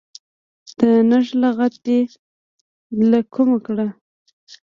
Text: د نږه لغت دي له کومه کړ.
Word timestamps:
د 0.77 0.79
نږه 1.09 1.33
لغت 1.41 1.73
دي 1.85 1.99
له 3.09 3.19
کومه 3.33 3.57
کړ. 3.65 3.77